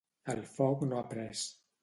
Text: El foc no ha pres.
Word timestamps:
El 0.33 0.39
foc 0.55 0.81
no 0.89 0.99
ha 1.01 1.05
pres. 1.13 1.45